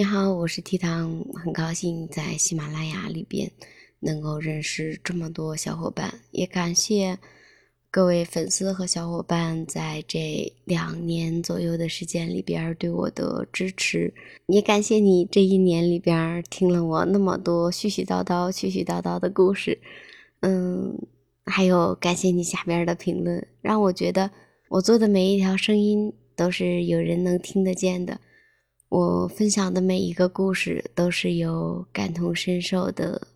[0.00, 3.50] 你好，我是 T 糖，很高兴在喜马拉雅里边
[3.98, 7.18] 能够认识这么多小伙伴，也感谢
[7.90, 14.14] 各位粉丝和小伙伴在这两年左右的时间里边对我的支持，
[14.46, 19.78] 也感谢你这一年里边听了我那么多絮絮叨叨、絮絮叨叨的故事，
[20.40, 20.98] 嗯，
[21.44, 24.30] 还有感谢你下边的评论，让我觉得
[24.70, 28.18] 我做的每一条声音都是有人能听得见的。
[28.90, 33.28] 我分享的每一个故事，都是有感同身受的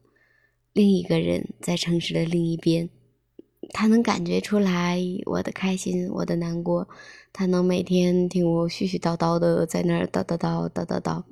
[0.73, 2.91] 另一个人在城市的另一边，
[3.71, 6.89] 他能感觉出来我的开心，我的难过，
[7.33, 11.23] 他能每天听我絮絮叨叨的在那儿叨叨叨叨叨叨，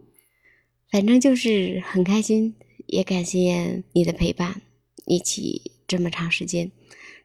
[0.89, 2.55] 反正就是很开心，
[2.87, 4.63] 也感谢你的陪伴，
[5.07, 6.71] 一起这么长时间，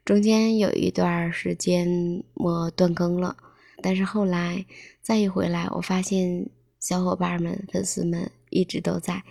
[0.04, 3.36] 中间有一段时间我断更了，
[3.80, 4.66] 但是后来
[5.00, 6.50] 再一回来，我发现。
[6.80, 9.22] 小伙伴们、粉丝们一直都在，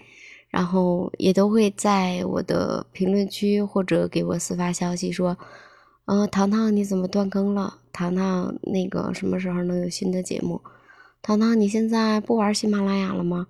[0.49, 5.37] 然后也都会在我的评论区或者给我私发消息说
[6.05, 7.79] ：“嗯，糖糖你怎么断更了？
[7.91, 10.61] 糖糖那个什么时候能有新的节目？
[11.21, 13.47] 糖糖你现在不玩喜马拉雅了吗？”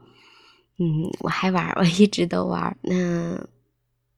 [0.80, 2.78] 嗯，我还玩，我一直都玩。
[2.82, 3.48] 那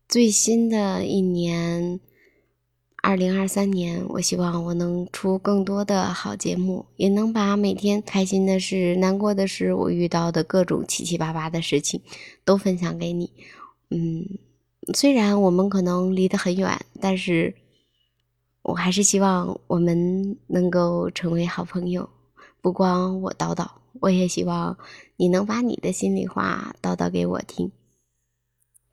[0.07, 1.99] 最新的一年。
[3.01, 12.01] 二零二三年，我希望我能出更多的好节目，也能把每天开心的事、难过的事，我遇到的各种七七八八的事情
[12.43, 13.31] 都分享给你。
[13.89, 14.25] 嗯，
[14.93, 17.55] 虽然我们可能离得很远，但是
[18.61, 22.07] 我还是希望我们能够成为好朋友。
[22.61, 23.65] 不光我叨叨，
[24.01, 24.77] 我也希望
[25.15, 27.71] 你能把你的心里话叨叨给我听。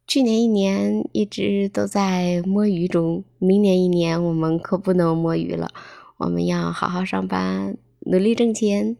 [0.07, 5.73] 去年一年一直都在摸鱼中，明年一年我们可不能摸鱼了，
[6.19, 8.97] 我们要好好上班，努力挣钱，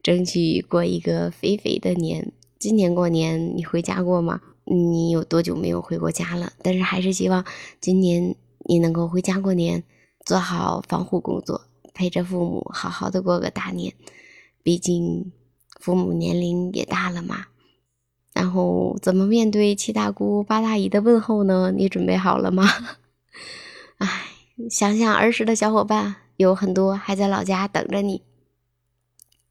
[0.00, 2.32] 争取过一个肥肥的年。
[2.56, 4.40] 今年过年你回家过吗？
[4.64, 6.52] 你有多久没有回过家了？
[6.62, 7.44] 但是还是希望
[7.80, 9.82] 今年你能够回家过年，
[10.24, 11.62] 做好防护工作，
[11.92, 13.92] 陪着父母好好的过个大年。
[14.62, 15.32] 毕竟
[15.80, 17.46] 父母年龄也大了嘛。
[18.34, 21.72] 然后怎么面对七大姑八大姨的问候呢？
[21.74, 22.68] 你准备好了吗？
[23.98, 24.24] 哎，
[24.68, 28.22] 想想儿时的小伙伴有很多还在老家等着你。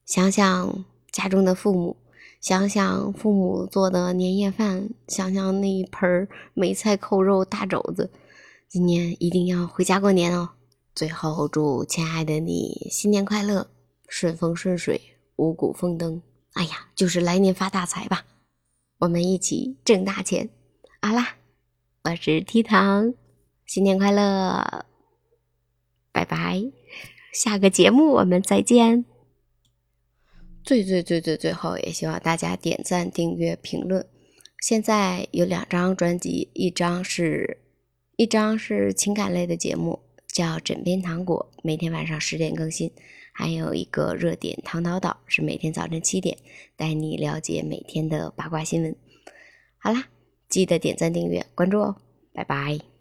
[0.04, 1.96] 想想家中的父母，
[2.40, 8.10] 想想父母做的年夜饭，想想那一盆梅菜扣肉大肘子。
[8.68, 10.50] 今年一定要回家过年哦！
[10.94, 13.68] 最后祝亲爱的你新年快乐，
[14.08, 15.00] 顺风顺水，
[15.36, 16.20] 五谷丰登。
[16.52, 18.24] 哎呀，就是来年发大财吧！
[19.04, 20.48] 我们一起挣大钱，
[21.02, 21.36] 好啦，
[22.04, 23.12] 我是 T 糖，
[23.66, 24.86] 新年快乐，
[26.10, 26.72] 拜拜，
[27.30, 29.04] 下个节目我们再见。
[30.62, 34.06] 最最最最最后，也希望大家点赞、订阅、评论。
[34.62, 37.58] 现在有两张专辑，一张是
[38.16, 40.00] 一张是情感类的节目，
[40.34, 42.90] 叫《枕边糖果》，每天晚上十点更新。
[43.32, 46.36] 还有一个热点糖岛岛是每天早晨七点
[46.76, 48.94] 带你了解每天的八卦新闻。
[49.78, 50.08] 好啦，
[50.48, 51.96] 记得点赞、订阅、关注哦，
[52.32, 52.93] 拜拜。